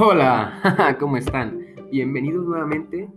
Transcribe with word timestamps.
Hola, 0.00 0.96
¿cómo 1.00 1.16
están? 1.16 1.58
Bienvenidos 1.90 2.46
nuevamente 2.46 3.08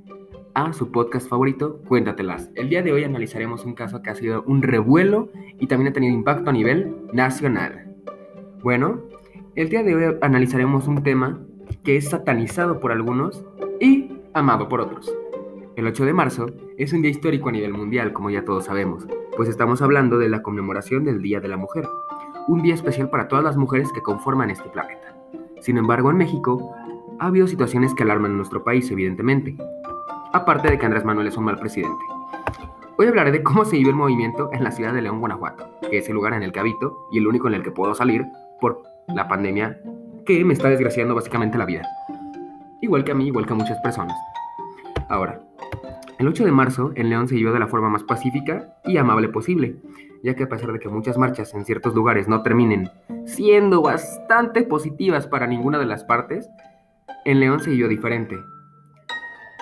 a 0.55 0.73
su 0.73 0.91
podcast 0.91 1.29
favorito, 1.29 1.79
Cuéntatelas. 1.87 2.49
El 2.55 2.69
día 2.69 2.81
de 2.81 2.91
hoy 2.91 3.03
analizaremos 3.03 3.65
un 3.65 3.75
caso 3.75 4.01
que 4.01 4.09
ha 4.09 4.15
sido 4.15 4.41
un 4.47 4.63
revuelo 4.63 5.29
y 5.59 5.67
también 5.67 5.91
ha 5.91 5.93
tenido 5.93 6.11
impacto 6.11 6.49
a 6.49 6.53
nivel 6.53 7.05
nacional. 7.13 7.95
Bueno, 8.63 9.03
el 9.53 9.69
día 9.69 9.83
de 9.83 9.93
hoy 9.93 10.17
analizaremos 10.23 10.87
un 10.87 11.03
tema 11.03 11.39
que 11.83 11.97
es 11.97 12.09
satanizado 12.09 12.79
por 12.79 12.91
algunos 12.91 13.45
y 13.79 14.13
amado 14.33 14.67
por 14.67 14.81
otros. 14.81 15.15
El 15.75 15.85
8 15.85 16.03
de 16.03 16.13
marzo 16.13 16.47
es 16.79 16.93
un 16.93 17.03
día 17.03 17.11
histórico 17.11 17.49
a 17.49 17.51
nivel 17.51 17.73
mundial, 17.73 18.11
como 18.11 18.31
ya 18.31 18.43
todos 18.43 18.65
sabemos, 18.65 19.05
pues 19.37 19.49
estamos 19.49 19.83
hablando 19.83 20.17
de 20.17 20.29
la 20.29 20.41
conmemoración 20.41 21.03
del 21.03 21.21
Día 21.21 21.39
de 21.41 21.47
la 21.47 21.57
Mujer, 21.57 21.87
un 22.47 22.63
día 22.63 22.73
especial 22.73 23.11
para 23.11 23.27
todas 23.27 23.43
las 23.45 23.55
mujeres 23.55 23.91
que 23.93 24.01
conforman 24.01 24.49
este 24.49 24.67
planeta. 24.69 25.20
Sin 25.61 25.77
embargo, 25.77 26.09
en 26.09 26.17
México 26.17 26.73
ha 27.19 27.27
habido 27.27 27.47
situaciones 27.47 27.93
que 27.93 28.01
alarman 28.01 28.31
a 28.31 28.35
nuestro 28.35 28.63
país, 28.63 28.89
evidentemente. 28.89 29.55
Aparte 30.33 30.71
de 30.71 30.79
que 30.79 30.85
Andrés 30.85 31.05
Manuel 31.05 31.27
es 31.27 31.37
un 31.37 31.45
mal 31.45 31.59
presidente. 31.59 32.03
Hoy 32.97 33.07
hablaré 33.07 33.31
de 33.31 33.43
cómo 33.43 33.63
se 33.63 33.77
vive 33.77 33.91
el 33.91 33.95
movimiento 33.95 34.49
en 34.53 34.63
la 34.63 34.71
ciudad 34.71 34.93
de 34.93 35.03
León, 35.03 35.19
Guanajuato, 35.19 35.69
que 35.89 35.99
es 35.99 36.09
el 36.09 36.15
lugar 36.15 36.33
en 36.33 36.41
el 36.41 36.51
que 36.51 36.59
habito 36.59 37.07
y 37.11 37.19
el 37.19 37.27
único 37.27 37.47
en 37.47 37.53
el 37.53 37.63
que 37.63 37.71
puedo 37.71 37.93
salir 37.93 38.25
por 38.59 38.81
la 39.07 39.27
pandemia 39.27 39.79
que 40.25 40.43
me 40.43 40.53
está 40.53 40.67
desgraciando 40.69 41.13
básicamente 41.13 41.59
la 41.59 41.65
vida. 41.65 41.87
Igual 42.81 43.03
que 43.03 43.11
a 43.11 43.15
mí, 43.15 43.27
igual 43.27 43.45
que 43.45 43.53
a 43.53 43.55
muchas 43.55 43.79
personas. 43.81 44.17
Ahora, 45.09 45.41
el 46.17 46.27
8 46.27 46.43
de 46.43 46.51
marzo 46.51 46.91
en 46.95 47.09
León 47.09 47.27
se 47.27 47.35
vivió 47.35 47.53
de 47.53 47.59
la 47.59 47.67
forma 47.67 47.89
más 47.89 48.03
pacífica 48.03 48.77
y 48.83 48.97
amable 48.97 49.29
posible, 49.29 49.75
ya 50.23 50.35
que 50.35 50.43
a 50.43 50.49
pesar 50.49 50.71
de 50.71 50.79
que 50.79 50.89
muchas 50.89 51.19
marchas 51.19 51.53
en 51.53 51.65
ciertos 51.65 51.93
lugares 51.93 52.27
no 52.27 52.41
terminen 52.41 52.89
siendo 53.25 53.81
bastante 53.81 54.63
positivas 54.63 55.27
para 55.27 55.47
ninguna 55.47 55.79
de 55.79 55.85
las 55.85 56.03
partes, 56.03 56.49
en 57.25 57.39
León 57.39 57.59
se 57.59 57.69
vivió 57.69 57.87
diferente. 57.87 58.37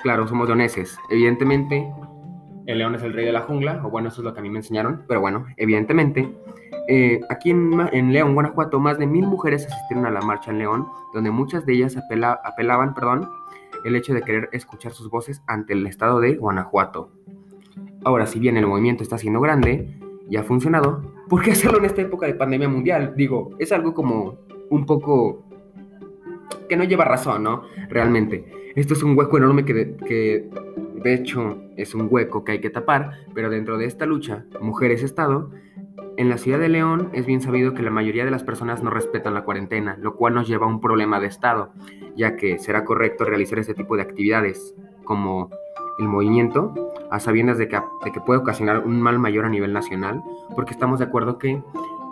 Claro, 0.03 0.27
somos 0.27 0.47
leoneses. 0.47 0.97
Evidentemente, 1.09 1.91
el 2.65 2.77
león 2.77 2.95
es 2.95 3.03
el 3.03 3.13
rey 3.13 3.25
de 3.25 3.33
la 3.33 3.41
jungla, 3.41 3.81
o 3.83 3.89
bueno, 3.89 4.09
eso 4.09 4.21
es 4.21 4.25
lo 4.25 4.33
que 4.33 4.39
a 4.39 4.43
mí 4.43 4.49
me 4.49 4.59
enseñaron, 4.59 5.03
pero 5.07 5.19
bueno, 5.19 5.45
evidentemente, 5.57 6.31
eh, 6.87 7.19
aquí 7.29 7.49
en, 7.49 8.13
León, 8.13 8.33
Guanajuato, 8.33 8.79
más 8.79 8.97
de 8.97 9.07
mil 9.07 9.25
mujeres 9.25 9.65
asistieron 9.65 10.05
a 10.05 10.11
la 10.11 10.21
marcha 10.21 10.51
en 10.51 10.59
León, 10.59 10.87
donde 11.13 11.31
muchas 11.31 11.65
de 11.65 11.73
ellas 11.73 11.97
apelaban 12.43 12.93
perdón, 12.93 13.29
el 13.83 13.95
hecho 13.95 14.13
de 14.13 14.21
querer 14.21 14.49
escuchar 14.51 14.91
sus 14.91 15.09
voces 15.09 15.41
ante 15.47 15.73
el 15.73 15.85
estado 15.87 16.19
de 16.19 16.35
Guanajuato. 16.35 17.11
Ahora, 18.05 18.25
si 18.25 18.39
bien 18.39 18.55
el 18.55 18.67
movimiento 18.67 19.03
está 19.03 19.17
siendo 19.17 19.41
grande, 19.41 19.99
y 20.29 20.37
ha 20.37 20.43
funcionado, 20.43 21.01
¿por 21.29 21.43
qué 21.43 21.51
hacerlo 21.51 21.77
en 21.77 21.85
esta 21.85 22.01
época 22.01 22.25
de 22.25 22.33
pandemia 22.33 22.67
mundial? 22.67 23.13
Digo, 23.15 23.51
es 23.59 23.71
algo 23.71 23.93
como 23.93 24.39
un 24.69 24.85
poco 24.85 25.45
que 26.67 26.75
no 26.75 26.83
lleva 26.83 27.05
razón, 27.05 27.43
¿no? 27.43 27.63
Realmente. 27.89 28.71
Esto 28.75 28.93
es 28.93 29.03
un 29.03 29.17
hueco 29.17 29.37
enorme 29.37 29.65
que 29.65 29.73
de, 29.73 31.13
hecho 31.13 31.57
es 31.75 31.95
un 31.95 32.07
hueco 32.09 32.43
que 32.43 32.53
hay 32.53 32.59
que 32.59 32.69
tapar, 32.69 33.11
pero 33.33 33.49
dentro 33.49 33.77
de 33.77 33.85
esta 33.85 34.05
lucha, 34.05 34.45
Mujeres 34.61 35.03
Estado, 35.03 35.51
en 36.17 36.29
la 36.29 36.37
ciudad 36.37 36.59
de 36.59 36.69
León 36.69 37.09
es 37.13 37.25
bien 37.25 37.41
sabido 37.41 37.73
que 37.73 37.81
la 37.81 37.91
mayoría 37.91 38.25
de 38.25 38.31
las 38.31 38.43
personas 38.43 38.83
no 38.83 38.89
respetan 38.89 39.33
la 39.33 39.43
cuarentena, 39.43 39.97
lo 39.99 40.15
cual 40.15 40.33
nos 40.35 40.47
lleva 40.47 40.65
a 40.65 40.69
un 40.69 40.81
problema 40.81 41.19
de 41.19 41.27
Estado, 41.27 41.71
ya 42.15 42.35
que 42.35 42.59
será 42.59 42.83
correcto 42.83 43.25
realizar 43.25 43.59
ese 43.59 43.73
tipo 43.73 43.95
de 43.95 44.03
actividades 44.03 44.75
como 45.03 45.49
el 45.99 46.07
movimiento 46.07 46.73
a 47.11 47.19
sabiendas 47.19 47.57
de 47.57 47.67
que, 47.67 47.79
puede 48.25 48.39
ocasionar 48.39 48.85
un 48.85 49.01
mal 49.01 49.19
mayor 49.19 49.45
a 49.45 49.49
nivel 49.49 49.73
nacional, 49.73 50.23
porque 50.55 50.73
estamos 50.73 50.99
de 50.99 51.05
acuerdo 51.05 51.37
que 51.37 51.61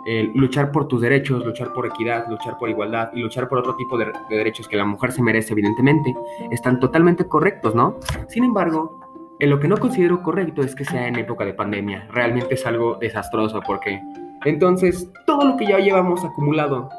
eh, 0.06 0.30
luchar 0.34 0.72
por 0.72 0.88
tus 0.88 1.00
derechos, 1.00 1.44
luchar 1.44 1.72
por 1.72 1.86
equidad, 1.86 2.28
luchar 2.28 2.56
por 2.58 2.68
igualdad 2.70 3.10
y 3.12 3.20
luchar 3.20 3.48
por 3.48 3.58
otro 3.58 3.76
tipo 3.76 3.98
de, 3.98 4.06
derechos 4.30 4.68
que 4.68 4.76
la 4.76 4.84
mujer 4.84 5.12
se 5.12 5.22
merece, 5.22 5.52
evidentemente, 5.52 6.14
están 6.50 6.80
totalmente 6.80 7.26
correctos, 7.26 7.74
¿no? 7.74 7.96
Sin 8.28 8.44
embargo, 8.44 9.00
en 9.38 9.50
lo 9.50 9.60
que 9.60 9.68
no 9.68 9.76
considero 9.76 10.22
correcto 10.22 10.62
es 10.62 10.74
que 10.74 10.84
sea 10.84 11.06
en 11.06 11.16
época 11.16 11.44
de 11.44 11.54
pandemia. 11.54 12.08
Realmente 12.10 12.54
es 12.54 12.66
algo 12.66 12.96
desastroso 12.96 13.60
porque 13.66 14.00
entonces 14.44 15.10
todo 15.26 15.44
lo 15.44 15.56
que 15.56 15.66
ya 15.66 15.78
llevamos 15.78 16.24
acumulado 16.24 16.90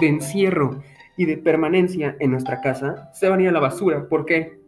de 0.00 0.08
encierro 0.08 0.80
y 1.16 1.26
de 1.26 1.36
permanencia 1.36 2.16
en 2.18 2.32
nuestra 2.32 2.60
casa 2.60 3.10
se 3.12 3.28
va 3.28 3.36
a 3.36 3.40
ir 3.40 3.48
a 3.48 3.52
la 3.52 3.60
basura. 3.60 4.08
¿Por 4.08 4.24
qué? 4.24 4.63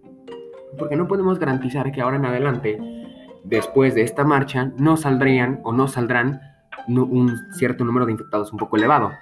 Porque 0.78 0.96
no 0.96 1.08
podemos 1.08 1.38
garantizar 1.38 1.92
que 1.92 2.00
ahora 2.00 2.16
en 2.16 2.26
adelante, 2.26 2.78
después 3.44 3.94
de 3.94 4.02
esta 4.02 4.24
marcha, 4.24 4.72
no 4.78 4.96
saldrían 4.96 5.60
o 5.64 5.72
no 5.72 5.88
saldrán 5.88 6.40
un 6.88 7.36
cierto 7.52 7.84
número 7.84 8.06
de 8.06 8.12
infectados 8.12 8.52
un 8.52 8.58
poco 8.58 8.76
elevado. 8.76 9.12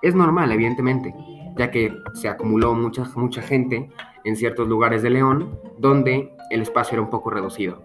Es 0.00 0.14
normal, 0.14 0.50
evidentemente, 0.52 1.14
ya 1.56 1.70
que 1.70 1.94
se 2.14 2.28
acumuló 2.28 2.74
mucha, 2.74 3.04
mucha 3.14 3.42
gente 3.42 3.90
en 4.24 4.36
ciertos 4.36 4.68
lugares 4.68 5.02
de 5.02 5.10
León 5.10 5.58
donde 5.78 6.32
el 6.50 6.62
espacio 6.62 6.94
era 6.94 7.02
un 7.02 7.10
poco 7.10 7.30
reducido. 7.30 7.82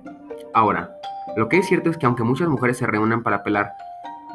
Ahora, 0.54 0.92
lo 1.36 1.50
que 1.50 1.58
es 1.58 1.68
cierto 1.68 1.90
es 1.90 1.98
que 1.98 2.06
aunque 2.06 2.24
muchas 2.24 2.48
mujeres 2.48 2.78
se 2.78 2.88
reúnan 2.88 3.24
para 3.24 3.38
apelar 3.38 3.72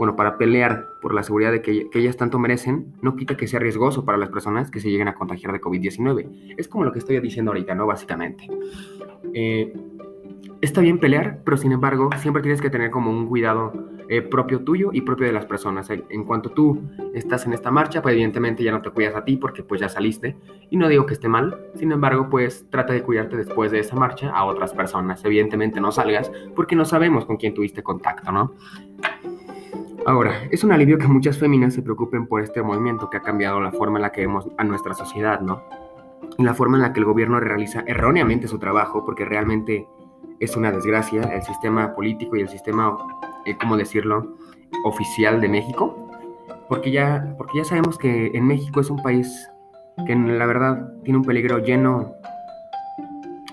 bueno, 0.02 0.16
para 0.16 0.36
pelear 0.36 0.88
por 1.00 1.14
la 1.14 1.22
seguridad 1.22 1.52
de 1.52 1.62
que, 1.62 1.88
ellas 1.94 2.16
tanto 2.16 2.36
merecen, 2.40 2.92
no 3.02 3.14
quita 3.14 3.36
que 3.36 3.46
sea 3.46 3.60
riesgoso 3.60 4.04
para 4.04 4.18
las 4.18 4.30
personas 4.30 4.68
que 4.68 4.80
se 4.80 4.90
lleguen 4.90 5.06
a 5.06 5.14
contagiar 5.14 5.52
de 5.52 5.60
COVID-19. 5.60 6.56
Es 6.56 6.66
como 6.66 6.82
lo 6.82 6.90
que 6.90 6.98
estoy 6.98 7.20
diciendo 7.20 7.52
ahorita, 7.52 7.76
¿no? 7.76 7.86
Básicamente. 7.86 8.48
Eh, 9.32 9.72
está 10.60 10.80
bien 10.80 10.98
pelear, 10.98 11.42
pero 11.44 11.56
sin 11.56 11.70
embargo, 11.70 12.10
siempre 12.16 12.42
tienes 12.42 12.60
que 12.60 12.68
tener 12.68 12.90
como 12.90 13.12
un 13.12 13.28
cuidado 13.28 13.72
eh, 14.08 14.22
propio 14.22 14.64
tuyo 14.64 14.90
y 14.92 15.02
propio 15.02 15.24
de 15.24 15.32
las 15.34 15.46
personas. 15.46 15.88
En 15.88 16.24
cuanto 16.24 16.50
tú 16.50 16.82
estás 17.14 17.46
en 17.46 17.52
esta 17.52 17.70
marcha, 17.70 18.02
pues 18.02 18.14
evidentemente 18.14 18.64
ya 18.64 18.72
no 18.72 18.82
te 18.82 18.90
cuidas 18.90 19.14
a 19.14 19.24
ti 19.24 19.36
porque 19.36 19.62
pues 19.62 19.80
ya 19.80 19.88
saliste. 19.88 20.36
Y 20.68 20.78
no 20.78 20.88
digo 20.88 21.06
que 21.06 21.14
esté 21.14 21.28
mal, 21.28 21.68
sin 21.76 21.92
embargo, 21.92 22.28
pues 22.28 22.66
trata 22.70 22.92
de 22.92 23.04
cuidarte 23.04 23.36
después 23.36 23.70
de 23.70 23.78
esa 23.78 23.94
marcha 23.94 24.30
a 24.30 24.46
otras 24.46 24.72
personas. 24.72 25.24
Evidentemente 25.24 25.80
no 25.80 25.92
salgas 25.92 26.32
porque 26.56 26.74
no 26.74 26.84
sabemos 26.84 27.24
con 27.24 27.36
quién 27.36 27.54
tuviste 27.54 27.84
contacto, 27.84 28.32
¿no? 28.32 28.52
Ahora, 30.04 30.48
es 30.50 30.64
un 30.64 30.72
alivio 30.72 30.98
que 30.98 31.06
muchas 31.06 31.38
féminas 31.38 31.74
se 31.74 31.82
preocupen 31.82 32.26
por 32.26 32.42
este 32.42 32.60
movimiento 32.60 33.08
que 33.08 33.18
ha 33.18 33.22
cambiado 33.22 33.60
la 33.60 33.70
forma 33.70 33.98
en 33.98 34.02
la 34.02 34.10
que 34.10 34.22
vemos 34.22 34.48
a 34.58 34.64
nuestra 34.64 34.94
sociedad, 34.94 35.40
¿no? 35.40 35.62
Y 36.38 36.42
la 36.42 36.54
forma 36.54 36.76
en 36.76 36.82
la 36.82 36.92
que 36.92 36.98
el 36.98 37.06
gobierno 37.06 37.38
realiza 37.38 37.84
erróneamente 37.86 38.48
su 38.48 38.58
trabajo, 38.58 39.04
porque 39.04 39.24
realmente 39.24 39.86
es 40.40 40.56
una 40.56 40.72
desgracia 40.72 41.22
el 41.22 41.42
sistema 41.42 41.94
político 41.94 42.34
y 42.34 42.40
el 42.40 42.48
sistema, 42.48 42.96
eh, 43.46 43.56
¿cómo 43.60 43.76
decirlo?, 43.76 44.34
oficial 44.84 45.40
de 45.40 45.48
México. 45.48 46.08
Porque 46.68 46.90
ya, 46.90 47.36
porque 47.38 47.58
ya 47.58 47.64
sabemos 47.64 47.96
que 47.96 48.32
en 48.34 48.44
México 48.44 48.80
es 48.80 48.90
un 48.90 49.00
país 49.02 49.48
que 50.04 50.16
la 50.16 50.46
verdad 50.46 50.94
tiene 51.04 51.18
un 51.18 51.24
peligro 51.24 51.58
lleno 51.58 52.12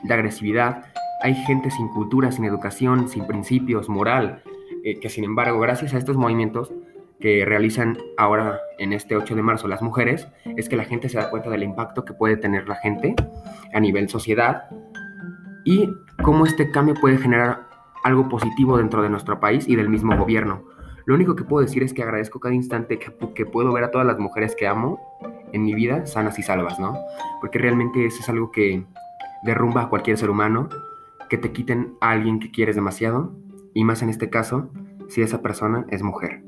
de 0.02 0.14
agresividad. 0.14 0.84
Hay 1.22 1.36
gente 1.46 1.70
sin 1.70 1.90
cultura, 1.90 2.32
sin 2.32 2.46
educación, 2.46 3.08
sin 3.08 3.28
principios, 3.28 3.88
moral, 3.88 4.42
eh, 4.84 5.00
que 5.00 5.09
sin 5.09 5.24
embargo, 5.24 5.59
gracias 5.59 5.94
a 5.94 5.97
estos 5.97 6.18
movimientos 6.18 6.72
que 7.19 7.44
realizan 7.46 7.97
ahora 8.18 8.59
en 8.78 8.94
este 8.94 9.16
8 9.16 9.35
de 9.35 9.41
marzo 9.41 9.68
las 9.68 9.81
mujeres, 9.81 10.28
es 10.56 10.69
que 10.69 10.78
la 10.78 10.85
gente 10.85 11.09
se 11.09 11.18
da 11.18 11.30
cuenta 11.30 11.50
del 11.50 11.63
impacto 11.63 12.06
que 12.06 12.13
puede 12.13 12.38
tener 12.38 12.68
la 12.68 12.75
gente 12.75 13.16
a 13.74 13.79
nivel 13.79 14.08
sociedad 14.09 14.69
y 15.66 15.90
cómo 16.24 16.46
este 16.46 16.72
cambio 16.72 16.96
puede 16.96 17.18
generar 17.18 17.68
algo 18.03 18.29
positivo 18.29 18.78
dentro 18.78 19.03
de 19.03 19.09
nuestro 19.09 19.40
país 19.40 19.68
y 19.68 19.75
del 19.75 19.90
mismo 19.90 20.18
gobierno. 20.18 20.63
Lo 21.06 21.16
único 21.16 21.35
que 21.35 21.44
puedo 21.44 21.66
decir 21.66 21.84
es 21.84 21.94
que 21.94 22.03
agradezco 22.03 22.40
cada 22.40 22.56
instante 22.56 23.00
que, 23.00 23.13
que 23.34 23.46
puedo 23.46 23.74
ver 23.74 23.84
a 23.84 23.91
todas 23.91 24.08
las 24.08 24.19
mujeres 24.19 24.56
que 24.56 24.68
amo 24.68 25.00
en 25.52 25.63
mi 25.63 25.74
vida 25.74 26.06
sanas 26.06 26.40
y 26.40 26.44
salvas, 26.44 26.79
¿no? 26.79 26.97
Porque 27.41 27.59
realmente 27.59 28.06
eso 28.06 28.19
es 28.22 28.29
algo 28.29 28.52
que 28.52 28.85
derrumba 29.44 29.84
a 29.84 29.90
cualquier 29.90 30.18
ser 30.18 30.29
humano, 30.29 30.69
que 31.29 31.38
te 31.38 31.52
quiten 31.52 31.96
a 32.00 32.12
alguien 32.12 32.40
que 32.40 32.52
quieres 32.52 32.75
demasiado 32.75 33.34
y 33.79 33.85
más 33.85 34.01
en 34.01 34.09
este 34.09 34.29
caso, 34.29 34.69
si 35.07 35.22
esa 35.22 35.41
persona 35.41 35.85
es 35.88 36.03
mujer. 36.03 36.44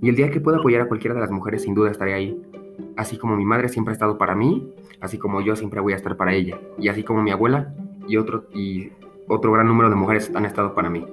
Y 0.00 0.08
el 0.08 0.16
día 0.16 0.32
que 0.32 0.40
pueda 0.40 0.58
apoyar 0.58 0.80
a 0.80 0.88
cualquiera 0.88 1.14
de 1.14 1.20
las 1.20 1.30
mujeres, 1.30 1.62
sin 1.62 1.74
duda 1.74 1.92
estaré 1.92 2.12
ahí. 2.12 2.42
Así 2.96 3.18
como 3.18 3.36
mi 3.36 3.44
madre 3.44 3.68
siempre 3.68 3.92
ha 3.92 3.94
estado 3.94 4.18
para 4.18 4.34
mí, 4.34 4.68
así 5.00 5.16
como 5.16 5.40
yo 5.42 5.54
siempre 5.54 5.80
voy 5.80 5.92
a 5.92 5.96
estar 5.96 6.16
para 6.16 6.34
ella. 6.34 6.58
Y 6.80 6.88
así 6.88 7.04
como 7.04 7.22
mi 7.22 7.30
abuela 7.30 7.72
y 8.08 8.16
otro, 8.16 8.48
y 8.52 8.90
otro 9.28 9.52
gran 9.52 9.68
número 9.68 9.90
de 9.90 9.94
mujeres 9.94 10.32
han 10.34 10.44
estado 10.44 10.74
para 10.74 10.90
mí. 10.90 11.06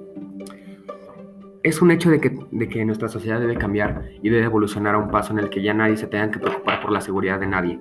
Es 1.62 1.80
un 1.80 1.92
hecho 1.92 2.10
de 2.10 2.20
que, 2.20 2.36
de 2.50 2.68
que 2.68 2.84
nuestra 2.84 3.06
sociedad 3.06 3.38
debe 3.38 3.54
cambiar 3.54 4.10
y 4.24 4.28
debe 4.28 4.46
evolucionar 4.46 4.96
a 4.96 4.98
un 4.98 5.12
paso 5.12 5.32
en 5.32 5.38
el 5.38 5.50
que 5.50 5.62
ya 5.62 5.72
nadie 5.72 5.96
se 5.96 6.08
tenga 6.08 6.32
que 6.32 6.40
preocupar 6.40 6.82
por 6.82 6.90
la 6.90 7.00
seguridad 7.00 7.38
de 7.38 7.46
nadie. 7.46 7.78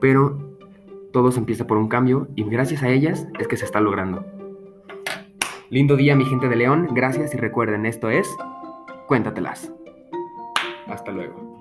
Pero 0.00 0.56
todo 1.12 1.32
se 1.32 1.40
empieza 1.40 1.66
por 1.66 1.78
un 1.78 1.88
cambio 1.88 2.28
y 2.36 2.44
gracias 2.44 2.84
a 2.84 2.90
ellas 2.90 3.26
es 3.40 3.48
que 3.48 3.56
se 3.56 3.64
está 3.64 3.80
logrando. 3.80 4.37
Lindo 5.70 5.96
día 5.96 6.16
mi 6.16 6.24
gente 6.24 6.48
de 6.48 6.56
León, 6.56 6.88
gracias 6.92 7.34
y 7.34 7.36
recuerden, 7.36 7.84
esto 7.84 8.08
es 8.08 8.26
Cuéntatelas. 9.06 9.70
Hasta 10.86 11.12
luego. 11.12 11.57